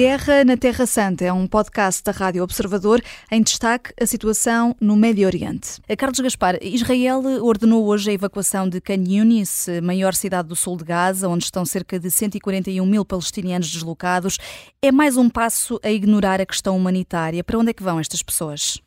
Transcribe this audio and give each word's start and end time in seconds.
Guerra 0.00 0.46
na 0.46 0.56
Terra 0.56 0.86
Santa 0.86 1.26
é 1.26 1.30
um 1.30 1.46
podcast 1.46 2.02
da 2.02 2.10
Rádio 2.10 2.42
Observador 2.42 3.00
em 3.30 3.42
destaque 3.42 3.92
a 4.00 4.06
situação 4.06 4.74
no 4.80 4.96
Médio 4.96 5.26
Oriente. 5.26 5.78
A 5.86 5.94
Carlos 5.94 6.20
Gaspar, 6.20 6.54
Israel 6.62 7.20
ordenou 7.42 7.86
hoje 7.86 8.10
a 8.10 8.14
evacuação 8.14 8.66
de 8.66 8.80
Khan 8.80 9.04
Yunis, 9.06 9.68
maior 9.82 10.14
cidade 10.14 10.48
do 10.48 10.56
sul 10.56 10.78
de 10.78 10.84
Gaza, 10.86 11.28
onde 11.28 11.44
estão 11.44 11.66
cerca 11.66 12.00
de 12.00 12.10
141 12.10 12.86
mil 12.86 13.04
palestinianos 13.04 13.70
deslocados. 13.70 14.38
É 14.82 14.90
mais 14.90 15.18
um 15.18 15.28
passo 15.28 15.78
a 15.84 15.90
ignorar 15.90 16.40
a 16.40 16.46
questão 16.46 16.78
humanitária. 16.78 17.44
Para 17.44 17.58
onde 17.58 17.68
é 17.68 17.74
que 17.74 17.82
vão 17.82 18.00
estas 18.00 18.22
pessoas? 18.22 18.82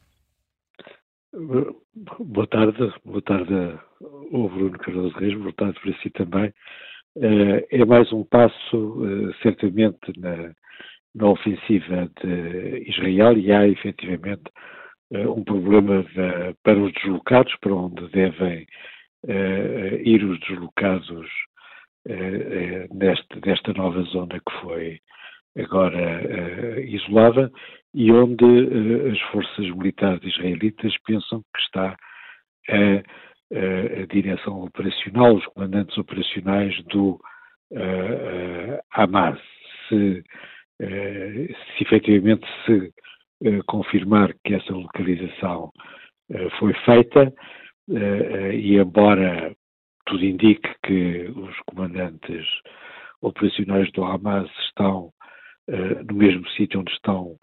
Boa 1.32 2.48
tarde, 2.48 2.92
boa 3.06 3.22
tarde 3.22 3.54
ao 4.34 4.50
Bruno 4.50 4.80
Carlos 4.80 5.14
Reis, 5.18 5.38
boa 5.38 5.54
tarde 5.54 5.80
para 5.80 5.94
si 6.02 6.10
também. 6.10 6.52
Eh, 7.18 7.68
é 7.70 7.86
mais 7.86 8.12
um 8.12 8.24
passo, 8.24 9.06
eh, 9.06 9.32
certamente, 9.44 10.12
na, 10.18 10.56
na 11.16 11.28
ofensiva 11.28 12.10
de 12.22 12.90
Israel 12.90 13.38
e 13.38 13.52
há 13.52 13.68
efetivamente 13.68 14.44
eh, 15.14 15.28
um 15.28 15.44
problema 15.44 16.04
de, 16.04 16.56
para 16.64 16.80
os 16.80 16.92
deslocados, 16.94 17.56
para 17.62 17.74
onde 17.74 18.08
devem 18.10 18.66
ir 20.04 20.22
os 20.26 20.38
deslocados 20.42 21.26
neste, 22.94 23.40
nesta 23.46 23.72
nova 23.72 24.02
zona 24.02 24.38
que 24.38 24.60
foi 24.60 25.00
agora 25.58 26.82
isolada 26.82 27.50
e 27.94 28.12
onde 28.12 28.44
as 29.10 29.20
forças 29.32 29.70
militares 29.78 30.22
israelitas 30.26 30.94
pensam 31.06 31.42
que 31.56 31.62
está 31.62 31.96
a 32.70 33.04
a 33.56 34.06
direção 34.08 34.64
operacional, 34.64 35.36
os 35.36 35.46
comandantes 35.48 35.98
operacionais 35.98 36.76
do 36.86 37.20
uh, 37.72 38.80
Hamas. 38.92 39.40
Se, 39.88 39.96
uh, 39.96 40.24
se 40.80 41.84
efetivamente 41.84 42.46
se 42.66 42.92
uh, 43.48 43.64
confirmar 43.66 44.34
que 44.44 44.56
essa 44.56 44.74
localização 44.74 45.72
foi 46.58 46.74
feita, 46.86 47.32
e 47.90 48.78
embora 48.78 49.54
tudo 50.06 50.24
indique 50.24 50.68
que 50.84 51.26
os 51.36 51.56
comandantes 51.68 52.48
operacionais 53.22 53.92
do 53.92 54.04
Hamas 54.04 54.50
estão 54.68 55.12
no 56.10 56.16
mesmo 56.16 56.48
sítio 56.52 56.80
onde 56.80 56.92
estão 56.94 57.36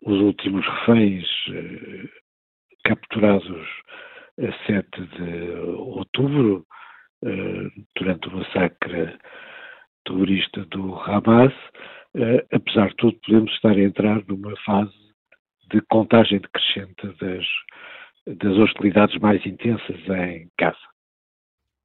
os 0.00 0.20
últimos 0.22 0.66
reféns 0.66 1.28
capturados 2.84 3.68
a 4.40 4.66
7 4.66 4.88
de 5.16 5.50
outubro, 5.76 6.66
eh, 7.24 7.70
durante 7.96 8.28
o 8.28 8.36
massacre 8.36 9.16
terrorista 10.04 10.64
do 10.66 10.94
Hamas, 10.96 11.52
eh, 12.16 12.44
apesar 12.52 12.88
de 12.88 12.96
tudo, 12.96 13.18
podemos 13.24 13.52
estar 13.52 13.72
a 13.72 13.82
entrar 13.82 14.22
numa 14.26 14.54
fase 14.64 14.92
de 15.70 15.80
contagem 15.90 16.40
decrescente 16.40 17.06
das, 17.20 17.46
das 18.38 18.56
hostilidades 18.58 19.18
mais 19.20 19.44
intensas 19.46 19.96
em 20.08 20.48
Gaza. 20.58 20.76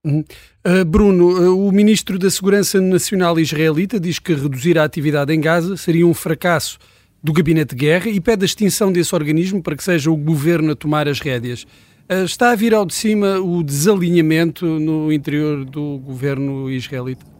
Uhum. 0.05 0.23
Uh, 0.65 0.85
Bruno, 0.85 1.25
uh, 1.29 1.67
o 1.67 1.71
ministro 1.71 2.19
da 2.19 2.29
Segurança 2.29 2.79
Nacional 2.79 3.39
israelita 3.39 3.99
diz 3.99 4.19
que 4.19 4.33
reduzir 4.33 4.77
a 4.77 4.83
atividade 4.83 5.33
em 5.33 5.41
Gaza 5.41 5.75
seria 5.75 6.05
um 6.05 6.13
fracasso 6.13 6.77
do 7.21 7.33
gabinete 7.33 7.75
de 7.75 7.85
guerra 7.85 8.09
e 8.09 8.21
pede 8.21 8.43
a 8.43 8.45
extinção 8.45 8.91
desse 8.91 9.13
organismo 9.13 9.61
para 9.61 9.75
que 9.75 9.83
seja 9.83 10.09
o 10.11 10.15
governo 10.15 10.71
a 10.71 10.75
tomar 10.75 11.07
as 11.07 11.19
rédeas. 11.19 11.65
Eh, 12.07 12.23
está 12.23 12.51
a 12.51 12.55
vir 12.55 12.73
ao 12.73 12.85
de 12.85 12.93
cima 12.93 13.39
o 13.39 13.61
desalinhamento 13.63 14.65
no 14.65 15.11
interior 15.11 15.65
do 15.65 15.97
governo 15.99 16.69
israelita? 16.69 17.36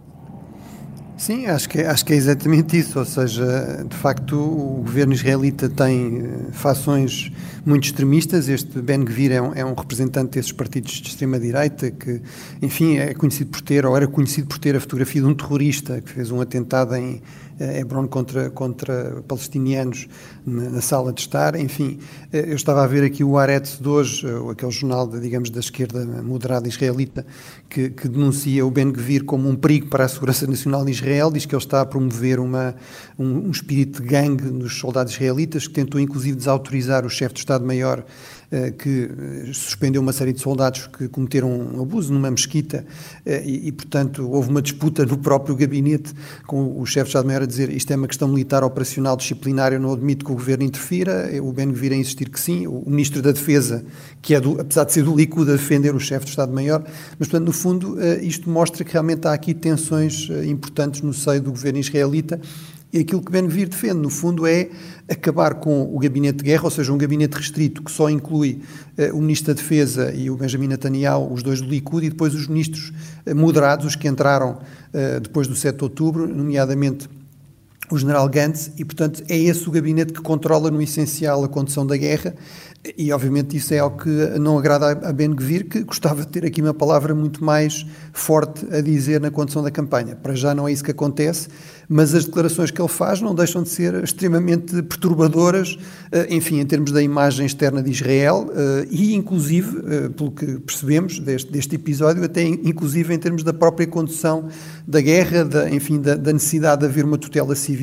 Sim, 1.17 1.47
acho 1.47 1.67
que, 1.67 1.79
é, 1.79 1.87
acho 1.87 2.05
que 2.05 2.13
é 2.13 2.15
exatamente 2.15 2.77
isso. 2.77 2.99
Ou 2.99 3.05
seja, 3.05 3.83
de 3.89 3.95
facto, 3.95 4.35
o 4.35 4.83
governo 4.83 5.13
israelita 5.13 5.67
tem 5.67 6.19
eh, 6.19 6.51
fações 6.51 7.31
muito 7.65 7.85
extremistas. 7.85 8.47
Este 8.47 8.79
Ben 8.83 9.03
Gvir 9.03 9.31
é 9.31 9.41
um, 9.41 9.53
é 9.55 9.65
um 9.65 9.73
representante 9.73 10.33
desses 10.33 10.51
partidos 10.51 10.91
de 10.91 11.09
extrema-direita 11.09 11.89
que, 11.89 12.21
enfim, 12.61 12.97
é 12.97 13.15
conhecido 13.15 13.49
por 13.49 13.61
ter, 13.61 13.83
ou 13.83 13.97
era 13.97 14.07
conhecido 14.07 14.47
por 14.47 14.59
ter 14.59 14.75
a 14.75 14.79
fotografia 14.79 15.19
de 15.19 15.27
um 15.27 15.33
terrorista 15.33 15.99
que 16.01 16.11
fez 16.11 16.29
um 16.29 16.39
atentado 16.39 16.95
em 16.95 17.19
Hebron 17.59 18.07
contra, 18.07 18.49
contra 18.49 19.23
palestinianos 19.27 20.07
na, 20.45 20.69
na, 20.69 20.81
sala 20.81 21.11
de 21.11 21.21
estar. 21.21 21.55
Enfim, 21.55 21.99
eh, 22.31 22.45
eu 22.47 22.55
estava 22.55 22.83
a 22.83 22.87
ver 22.87 23.03
aqui 23.03 23.23
o 23.23 23.37
Aretz 23.37 23.79
de 23.79 23.87
hoje, 23.87 24.27
eh, 24.27 24.51
aquele 24.51 24.71
jornal, 24.71 25.07
de, 25.07 25.19
digamos, 25.19 25.49
da 25.49 25.59
esquerda 25.59 26.05
moderada 26.21 26.67
israelita, 26.67 27.25
que, 27.69 27.89
que 27.89 28.07
denuncia 28.07 28.65
o 28.65 28.71
Ben 28.71 28.91
Gvir 28.91 29.25
como 29.25 29.49
um 29.49 29.55
perigo 29.55 29.87
para 29.87 30.05
a 30.05 30.07
segurança 30.07 30.45
nacional 30.47 30.85
de 30.85 30.91
Israel, 30.91 31.31
diz 31.31 31.45
que 31.45 31.55
ele 31.55 31.63
está 31.63 31.81
a 31.81 31.85
promover 31.85 32.39
uma, 32.39 32.75
um, 33.17 33.47
um 33.47 33.51
espírito 33.51 34.01
de 34.01 34.07
gangue 34.07 34.45
nos 34.45 34.77
soldados 34.77 35.13
israelitas, 35.13 35.67
que 35.67 35.73
tentou 35.73 35.99
inclusive 35.99 36.35
desautorizar 36.35 37.05
o 37.05 37.09
chefe 37.09 37.33
de 37.33 37.39
Estado-Maior 37.39 38.03
que 38.77 39.09
eh, 39.49 39.53
suspendeu 39.53 40.01
uma 40.01 40.13
série 40.13 40.31
de 40.31 40.39
soldados 40.39 40.87
que 40.87 41.09
cometeram 41.09 41.49
um 41.49 41.81
abuso 41.81 42.13
numa 42.13 42.31
mesquita 42.31 42.85
eh, 43.25 43.43
e, 43.45 43.67
e, 43.67 43.71
portanto, 43.73 44.29
houve 44.29 44.49
uma 44.49 44.61
disputa 44.61 45.05
no 45.05 45.17
próprio 45.17 45.55
gabinete 45.55 46.13
com 46.45 46.79
o 46.79 46.85
chefe 46.85 47.05
de 47.05 47.09
Estado-Maior 47.09 47.41
a 47.41 47.45
dizer 47.45 47.69
isto 47.69 47.91
é 47.91 47.95
uma 47.97 48.07
questão 48.07 48.27
militar 48.27 48.63
operacional 48.63 49.17
disciplinar, 49.17 49.73
eu 49.73 49.79
não 49.79 49.91
admito 49.91 50.25
que 50.25 50.31
o 50.31 50.35
governo 50.35 50.63
interfira, 50.63 51.29
o 51.43 51.51
Ben 51.51 51.69
Gvir 51.71 51.91
a 51.91 51.95
insistir 51.95 52.29
que 52.29 52.39
sim, 52.39 52.67
o 52.67 52.83
ministro 52.87 53.21
da 53.21 53.31
Defesa, 53.31 53.83
que 54.21 54.33
é, 54.33 54.39
do, 54.39 54.61
apesar 54.61 54.85
de 54.85 54.93
ser 54.93 55.03
do 55.03 55.13
Likud, 55.13 55.49
a 55.49 55.53
defender 55.53 55.93
o 55.93 55.99
chefe 55.99 56.25
de 56.25 56.31
Estado-Maior, 56.31 56.83
mas, 57.19 57.27
portanto, 57.27 57.45
no 57.45 57.53
fundo, 57.53 57.97
isto 58.21 58.49
mostra 58.49 58.83
que 58.83 58.93
realmente 58.93 59.27
há 59.27 59.33
aqui 59.33 59.53
tensões 59.53 60.29
importantes 60.45 61.01
no 61.01 61.13
seio 61.13 61.41
do 61.41 61.51
governo 61.51 61.79
israelita 61.79 62.39
e 62.91 62.99
aquilo 62.99 63.21
que 63.21 63.31
Ben-Gvir 63.31 63.67
defende, 63.67 63.99
no 63.99 64.09
fundo, 64.09 64.47
é 64.47 64.69
acabar 65.09 65.55
com 65.55 65.93
o 65.93 65.99
gabinete 65.99 66.37
de 66.37 66.45
guerra, 66.45 66.63
ou 66.63 66.71
seja, 66.71 66.93
um 66.93 66.97
gabinete 66.97 67.35
restrito 67.35 67.83
que 67.83 67.91
só 67.91 68.09
inclui 68.09 68.61
uh, 68.97 69.15
o 69.15 69.21
Ministro 69.21 69.53
da 69.53 69.61
Defesa 69.61 70.13
e 70.13 70.29
o 70.29 70.37
Benjamin 70.37 70.67
Netanyahu, 70.67 71.33
os 71.33 71.43
dois 71.43 71.61
do 71.61 71.67
Likud, 71.67 72.05
e 72.05 72.09
depois 72.09 72.33
os 72.33 72.47
ministros 72.47 72.93
uh, 73.25 73.35
moderados, 73.35 73.85
os 73.85 73.95
que 73.95 74.07
entraram 74.07 74.51
uh, 74.93 75.19
depois 75.19 75.47
do 75.47 75.55
7 75.55 75.77
de 75.77 75.83
outubro, 75.83 76.27
nomeadamente 76.27 77.09
o 77.89 77.97
general 77.97 78.27
Gantz, 78.29 78.71
e 78.77 78.83
portanto 78.83 79.23
é 79.29 79.37
esse 79.37 79.67
o 79.67 79.71
gabinete 79.71 80.13
que 80.13 80.21
controla 80.21 80.69
no 80.69 80.81
essencial 80.81 81.43
a 81.43 81.47
condução 81.47 81.85
da 81.85 81.95
guerra, 81.95 82.35
e 82.97 83.11
obviamente 83.11 83.57
isso 83.57 83.73
é 83.73 83.79
algo 83.79 84.03
que 84.03 84.09
não 84.39 84.57
agrada 84.57 84.91
a 84.91 85.11
Ben 85.11 85.33
Gvir, 85.33 85.67
que 85.67 85.83
gostava 85.83 86.21
de 86.21 86.27
ter 86.27 86.45
aqui 86.45 86.61
uma 86.61 86.73
palavra 86.73 87.13
muito 87.13 87.43
mais 87.43 87.85
forte 88.13 88.65
a 88.71 88.81
dizer 88.81 89.19
na 89.19 89.31
condução 89.31 89.63
da 89.63 89.71
campanha. 89.71 90.15
Para 90.15 90.35
já 90.35 90.53
não 90.53 90.67
é 90.67 90.71
isso 90.71 90.83
que 90.83 90.91
acontece, 90.91 91.49
mas 91.89 92.13
as 92.13 92.25
declarações 92.25 92.71
que 92.71 92.81
ele 92.81 92.87
faz 92.87 93.21
não 93.21 93.33
deixam 93.33 93.63
de 93.63 93.69
ser 93.69 94.03
extremamente 94.03 94.81
perturbadoras, 94.83 95.77
eh, 96.11 96.27
enfim, 96.29 96.59
em 96.59 96.65
termos 96.65 96.91
da 96.91 97.01
imagem 97.01 97.45
externa 97.45 97.81
de 97.81 97.91
Israel 97.91 98.49
eh, 98.53 98.87
e, 98.89 99.15
inclusive, 99.15 99.79
eh, 99.85 100.09
pelo 100.09 100.31
que 100.31 100.59
percebemos 100.59 101.19
deste, 101.19 101.51
deste 101.51 101.75
episódio, 101.75 102.23
até 102.23 102.43
inclusive 102.43 103.13
em 103.13 103.19
termos 103.19 103.43
da 103.43 103.53
própria 103.53 103.87
condução 103.87 104.47
da 104.87 105.01
guerra, 105.01 105.43
da, 105.43 105.69
enfim, 105.69 105.99
da, 105.99 106.15
da 106.15 106.31
necessidade 106.31 106.81
de 106.81 106.87
haver 106.87 107.05
uma 107.05 107.17
tutela 107.17 107.55
civil 107.55 107.76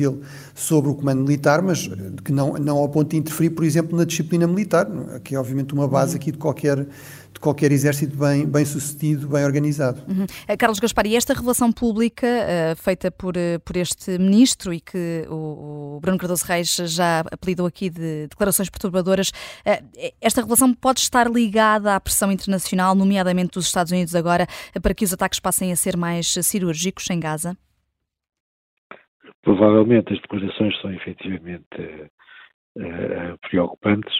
sobre 0.53 0.91
o 0.91 0.95
comando 0.95 1.23
militar, 1.23 1.61
mas 1.61 1.89
que 2.23 2.31
não, 2.31 2.53
não 2.53 2.77
ao 2.77 2.89
ponto 2.89 3.09
de 3.09 3.17
interferir, 3.17 3.51
por 3.51 3.63
exemplo, 3.63 3.97
na 3.97 4.05
disciplina 4.05 4.47
militar, 4.47 4.87
que 5.23 5.35
é 5.35 5.39
obviamente 5.39 5.73
uma 5.73 5.87
base 5.87 6.15
aqui 6.15 6.31
de 6.31 6.37
qualquer 6.37 6.85
de 7.35 7.39
qualquer 7.39 7.71
exército 7.71 8.17
bem, 8.17 8.45
bem 8.45 8.63
sucedido, 8.63 9.27
bem 9.27 9.43
organizado. 9.43 10.01
Uhum. 10.07 10.25
Eh, 10.47 10.55
Carlos 10.55 10.79
Gaspar, 10.79 11.05
e 11.05 11.15
esta 11.17 11.33
revelação 11.33 11.69
pública 11.71 12.25
uh, 12.25 12.75
feita 12.77 13.11
por, 13.11 13.35
uh, 13.35 13.59
por 13.63 13.75
este 13.75 14.17
ministro 14.17 14.73
e 14.73 14.79
que 14.79 15.25
o, 15.29 15.97
o, 15.97 15.99
Bruno 16.01 16.17
Cardoso 16.17 16.45
Reis 16.45 16.73
já 16.73 17.19
apelidou 17.29 17.65
aqui 17.65 17.89
de 17.89 18.27
declarações 18.29 18.69
perturbadoras, 18.69 19.29
uh, 19.29 20.11
esta 20.21 20.41
revelação 20.41 20.73
pode 20.73 21.01
estar 21.01 21.29
ligada 21.29 21.93
à 21.93 21.99
pressão 21.99 22.31
internacional, 22.31 22.95
nomeadamente 22.95 23.51
dos 23.51 23.65
Estados 23.65 23.91
Unidos 23.91 24.15
agora, 24.15 24.47
para 24.81 24.93
que 24.93 25.03
os 25.03 25.11
ataques 25.11 25.39
passem 25.39 25.73
a 25.73 25.75
ser 25.75 25.97
mais 25.97 26.37
cirúrgicos 26.41 27.09
em 27.09 27.19
Gaza? 27.19 27.57
Provavelmente 29.41 30.13
as 30.13 30.21
declarações 30.21 30.79
são 30.81 30.91
efetivamente 30.93 32.09
preocupantes 33.49 34.13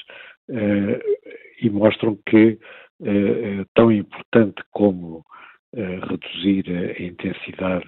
e 1.62 1.70
mostram 1.70 2.18
que 2.28 2.58
eh, 3.04 3.66
tão 3.74 3.92
importante 3.92 4.64
como 4.72 5.26
reduzir 5.74 6.66
a 6.70 7.04
intensidade 7.04 7.88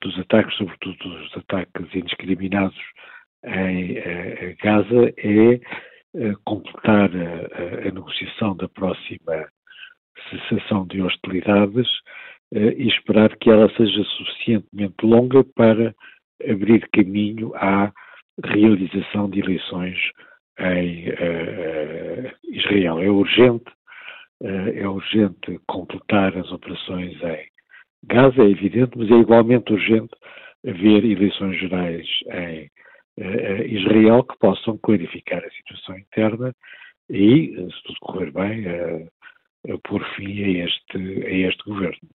dos 0.00 0.18
ataques, 0.18 0.56
sobretudo 0.56 0.96
dos 0.96 1.36
ataques 1.36 1.94
indiscriminados 1.94 2.76
em 3.44 4.56
Gaza, 4.60 5.12
é 5.16 5.60
completar 6.44 7.10
a, 7.14 7.88
a, 7.88 7.92
negociação 7.92 8.56
da 8.56 8.68
próxima 8.68 9.48
cessação 10.30 10.86
de 10.86 11.00
hostilidades 11.02 11.88
e 12.52 12.88
esperar 12.88 13.36
que 13.38 13.50
ela 13.50 13.68
seja 13.76 14.04
suficientemente 14.04 14.94
longa 15.04 15.42
para 15.56 15.94
abrir 16.48 16.86
caminho 16.92 17.54
à 17.54 17.90
realização 18.44 19.28
de 19.30 19.40
eleições 19.40 19.98
em 20.58 21.08
uh, 21.08 22.32
Israel. 22.44 23.00
É 23.00 23.10
urgente 23.10 23.70
eh, 24.42 24.80
é 24.80 24.88
urgente 24.88 25.60
completar 25.68 26.36
as 26.36 26.50
operações 26.50 27.14
em 27.22 27.46
Gaza, 28.04 28.42
é 28.42 28.50
evidente, 28.50 28.98
mas 28.98 29.08
é 29.08 29.14
igualmente 29.14 29.72
urgente 29.72 30.12
haver 30.66 31.04
eleições 31.04 31.56
gerais 31.60 32.06
em 32.26 32.68
uh, 33.18 33.62
Israel 33.64 34.24
que 34.24 34.36
possam 34.38 34.76
clarificar 34.78 35.44
a 35.44 35.50
situação 35.50 35.96
interna 35.96 36.52
e, 37.08 37.54
se 37.54 37.82
tudo 37.84 37.98
correr 38.00 38.32
bem, 38.32 38.64
uh, 38.66 39.78
pôr 39.84 40.04
fim 40.16 40.42
a 40.42 40.64
este, 40.66 41.24
a 41.24 41.48
este 41.48 41.62
governo. 41.64 42.08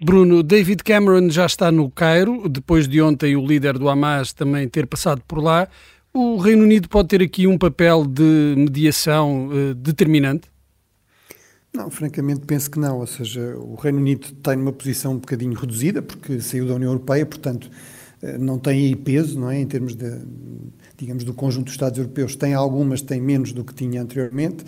Bruno, 0.00 0.42
David 0.42 0.82
Cameron 0.82 1.28
já 1.28 1.44
está 1.44 1.70
no 1.70 1.90
Cairo, 1.90 2.48
depois 2.48 2.88
de 2.88 3.02
ontem 3.02 3.36
o 3.36 3.46
líder 3.46 3.78
do 3.78 3.88
Hamas 3.88 4.32
também 4.32 4.68
ter 4.68 4.86
passado 4.86 5.22
por 5.28 5.42
lá. 5.42 5.68
O 6.12 6.38
Reino 6.38 6.62
Unido 6.62 6.88
pode 6.88 7.08
ter 7.08 7.22
aqui 7.22 7.46
um 7.46 7.58
papel 7.58 8.06
de 8.06 8.54
mediação 8.56 9.48
uh, 9.48 9.74
determinante? 9.74 10.48
Não, 11.74 11.90
francamente 11.90 12.40
penso 12.46 12.70
que 12.70 12.78
não. 12.78 13.00
Ou 13.00 13.06
seja, 13.06 13.54
o 13.58 13.74
Reino 13.74 13.98
Unido 13.98 14.32
tem 14.42 14.56
uma 14.56 14.72
posição 14.72 15.12
um 15.12 15.18
bocadinho 15.18 15.52
reduzida, 15.52 16.00
porque 16.00 16.40
saiu 16.40 16.66
da 16.66 16.74
União 16.74 16.90
Europeia, 16.92 17.26
portanto 17.26 17.70
uh, 18.22 18.38
não 18.38 18.58
tem 18.58 18.86
aí 18.86 18.96
peso, 18.96 19.38
não 19.38 19.50
é? 19.50 19.60
Em 19.60 19.66
termos 19.66 19.94
de, 19.94 20.10
digamos, 20.96 21.24
do 21.24 21.34
conjunto 21.34 21.64
dos 21.64 21.74
Estados 21.74 21.98
europeus. 21.98 22.34
Tem 22.34 22.54
algumas, 22.54 23.02
tem 23.02 23.20
menos 23.20 23.52
do 23.52 23.62
que 23.62 23.74
tinha 23.74 24.00
anteriormente. 24.00 24.64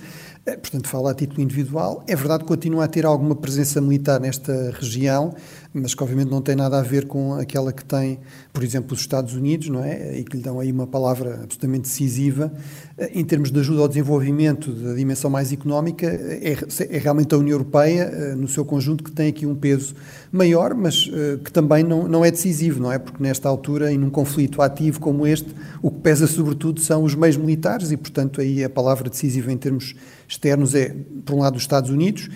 Eh, 0.48 0.56
portanto, 0.56 0.88
fala 0.88 1.10
a 1.10 1.14
título 1.14 1.42
individual. 1.42 2.02
É 2.06 2.16
verdade 2.16 2.42
que 2.42 2.48
continua 2.48 2.84
a 2.84 2.88
ter 2.88 3.04
alguma 3.04 3.36
presença 3.36 3.82
militar 3.82 4.18
nesta 4.18 4.70
região, 4.70 5.34
mas 5.74 5.94
que 5.94 6.02
obviamente 6.02 6.30
não 6.30 6.40
tem 6.40 6.56
nada 6.56 6.78
a 6.78 6.82
ver 6.82 7.06
com 7.06 7.34
aquela 7.34 7.70
que 7.70 7.84
tem, 7.84 8.18
por 8.50 8.64
exemplo, 8.64 8.94
os 8.94 9.00
Estados 9.00 9.34
Unidos, 9.34 9.68
não 9.68 9.84
é? 9.84 10.18
E 10.18 10.24
que 10.24 10.38
lhe 10.38 10.42
dão 10.42 10.58
aí 10.58 10.72
uma 10.72 10.86
palavra 10.86 11.40
absolutamente 11.42 11.82
decisiva. 11.82 12.50
Eh, 12.96 13.10
em 13.14 13.24
termos 13.26 13.50
de 13.50 13.60
ajuda 13.60 13.82
ao 13.82 13.88
desenvolvimento 13.88 14.72
da 14.72 14.94
dimensão 14.94 15.28
mais 15.28 15.52
económica, 15.52 16.06
é, 16.06 16.56
é 16.88 16.98
realmente 16.98 17.34
a 17.34 17.38
União 17.38 17.54
Europeia, 17.54 18.04
eh, 18.04 18.34
no 18.34 18.48
seu 18.48 18.64
conjunto, 18.64 19.04
que 19.04 19.12
tem 19.12 19.28
aqui 19.28 19.44
um 19.44 19.54
peso 19.54 19.94
maior, 20.32 20.74
mas 20.74 21.10
que 21.44 21.50
também 21.50 21.82
não, 21.82 22.06
não 22.06 22.24
é 22.24 22.30
decisivo, 22.30 22.80
não 22.80 22.92
é? 22.92 22.98
Porque 22.98 23.22
nesta 23.22 23.48
altura, 23.48 23.92
em 23.92 24.02
um 24.02 24.10
conflito 24.10 24.60
ativo 24.62 25.00
como 25.00 25.26
este, 25.26 25.54
o 25.82 25.90
que 25.90 26.00
pesa 26.00 26.26
sobretudo 26.26 26.80
são 26.80 27.02
os 27.02 27.14
meios 27.14 27.36
militares 27.36 27.90
e, 27.90 27.96
portanto, 27.96 28.40
aí 28.40 28.62
a 28.62 28.70
palavra 28.70 29.08
decisiva 29.08 29.50
em 29.50 29.56
termos 29.56 29.94
externos 30.38 30.74
é, 30.74 30.94
por 31.24 31.34
um 31.34 31.40
lado, 31.40 31.56
os 31.56 31.62
Estados 31.62 31.90
Unidos, 31.90 32.28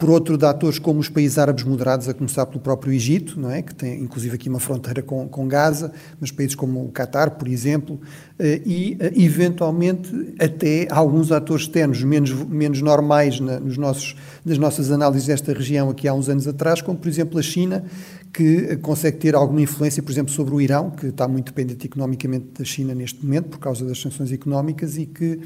por 0.00 0.08
outro, 0.08 0.38
de 0.38 0.46
atores 0.46 0.78
como 0.78 0.98
os 0.98 1.10
países 1.10 1.36
árabes 1.36 1.62
moderados, 1.62 2.08
a 2.08 2.14
começar 2.14 2.46
pelo 2.46 2.58
próprio 2.58 2.90
Egito, 2.90 3.38
não 3.38 3.50
é? 3.50 3.60
que 3.60 3.74
tem 3.74 4.00
inclusive 4.00 4.34
aqui 4.34 4.48
uma 4.48 4.58
fronteira 4.58 5.02
com, 5.02 5.28
com 5.28 5.46
Gaza, 5.46 5.92
mas 6.18 6.30
países 6.30 6.54
como 6.54 6.82
o 6.82 6.90
Qatar, 6.90 7.32
por 7.32 7.46
exemplo, 7.46 8.00
eh, 8.38 8.62
e 8.64 8.96
eh, 8.98 9.12
eventualmente 9.14 10.10
até 10.38 10.88
alguns 10.90 11.30
atores 11.30 11.64
externos 11.64 12.02
menos, 12.02 12.32
menos 12.32 12.80
normais 12.80 13.40
na, 13.40 13.60
nos 13.60 13.76
nossos, 13.76 14.16
nas 14.42 14.56
nossas 14.56 14.90
análises 14.90 15.26
desta 15.26 15.52
região 15.52 15.90
aqui 15.90 16.08
há 16.08 16.14
uns 16.14 16.30
anos 16.30 16.48
atrás, 16.48 16.80
como 16.80 16.98
por 16.98 17.06
exemplo 17.08 17.38
a 17.38 17.42
China, 17.42 17.84
que 18.32 18.76
consegue 18.78 19.18
ter 19.18 19.34
alguma 19.34 19.60
influência, 19.60 20.02
por 20.02 20.12
exemplo, 20.12 20.32
sobre 20.32 20.54
o 20.54 20.60
Irão, 20.62 20.90
que 20.90 21.08
está 21.08 21.28
muito 21.28 21.46
dependente 21.46 21.86
economicamente 21.86 22.46
da 22.58 22.64
China 22.64 22.94
neste 22.94 23.22
momento 23.24 23.48
por 23.48 23.58
causa 23.58 23.84
das 23.84 24.00
sanções 24.00 24.32
económicas 24.32 24.96
e 24.96 25.04
que 25.04 25.40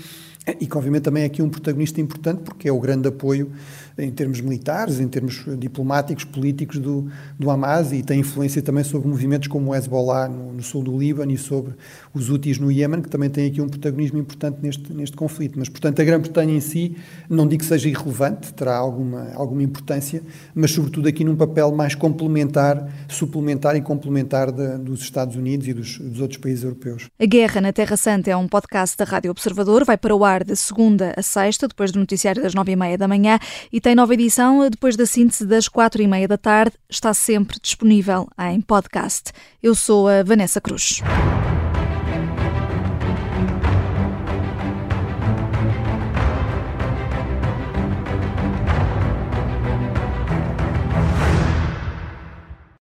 e 0.46 0.66
que 0.66 0.76
obviamente 0.76 1.04
também 1.04 1.22
é 1.22 1.26
aqui 1.26 1.40
um 1.40 1.48
protagonista 1.48 2.00
importante 2.00 2.42
porque 2.42 2.68
é 2.68 2.72
o 2.72 2.78
grande 2.78 3.08
apoio 3.08 3.50
em 3.96 4.10
termos 4.10 4.40
militares, 4.40 5.00
em 5.00 5.08
termos 5.08 5.44
diplomáticos, 5.58 6.24
políticos 6.24 6.78
do, 6.78 7.08
do 7.38 7.50
Hamas 7.50 7.92
e 7.92 8.02
tem 8.02 8.20
influência 8.20 8.60
também 8.60 8.82
sobre 8.82 9.08
movimentos 9.08 9.48
como 9.48 9.70
o 9.70 9.74
Hezbollah 9.74 10.28
no, 10.28 10.52
no 10.52 10.62
sul 10.62 10.82
do 10.82 10.98
Líbano 10.98 11.32
e 11.32 11.38
sobre 11.38 11.74
os 12.12 12.28
Houthis 12.28 12.58
no 12.58 12.70
Iémen, 12.70 13.00
que 13.00 13.08
também 13.08 13.30
tem 13.30 13.46
aqui 13.46 13.60
um 13.60 13.68
protagonismo 13.68 14.18
importante 14.18 14.58
neste, 14.60 14.92
neste 14.92 15.16
conflito. 15.16 15.58
Mas, 15.58 15.68
portanto, 15.68 16.00
a 16.00 16.04
Grã-Bretanha 16.04 16.54
em 16.54 16.60
si, 16.60 16.96
não 17.28 17.46
digo 17.46 17.62
que 17.62 17.68
seja 17.68 17.88
irrelevante, 17.88 18.52
terá 18.52 18.76
alguma, 18.76 19.32
alguma 19.34 19.62
importância, 19.62 20.22
mas 20.54 20.72
sobretudo 20.72 21.08
aqui 21.08 21.24
num 21.24 21.36
papel 21.36 21.72
mais 21.72 21.94
complementar, 21.94 22.88
suplementar 23.08 23.76
e 23.76 23.80
complementar 23.80 24.50
dos 24.50 25.00
Estados 25.00 25.36
Unidos 25.36 25.68
e 25.68 25.72
dos, 25.72 25.98
dos 25.98 26.20
outros 26.20 26.38
países 26.40 26.64
europeus. 26.64 27.08
A 27.18 27.26
Guerra 27.26 27.60
na 27.60 27.72
Terra 27.72 27.96
Santa 27.96 28.30
é 28.30 28.36
um 28.36 28.48
podcast 28.48 28.96
da 28.96 29.04
Rádio 29.04 29.30
Observador, 29.30 29.84
vai 29.84 29.96
para 29.96 30.14
o 30.14 30.24
ar 30.34 30.44
de 30.44 30.56
segunda 30.56 31.14
a 31.16 31.22
sexta, 31.22 31.68
depois 31.68 31.92
do 31.92 31.98
noticiário 31.98 32.42
das 32.42 32.54
nove 32.54 32.72
e 32.72 32.76
meia 32.76 32.98
da 32.98 33.08
manhã 33.08 33.38
e 33.72 33.80
tem 33.80 33.94
nova 33.94 34.14
edição 34.14 34.68
depois 34.68 34.96
da 34.96 35.06
síntese 35.06 35.46
das 35.46 35.68
quatro 35.68 36.02
e 36.02 36.06
meia 36.06 36.26
da 36.26 36.36
tarde. 36.36 36.76
Está 36.88 37.14
sempre 37.14 37.58
disponível 37.60 38.28
em 38.38 38.60
podcast. 38.60 39.32
Eu 39.62 39.74
sou 39.74 40.08
a 40.08 40.22
Vanessa 40.22 40.60
Cruz. 40.60 41.02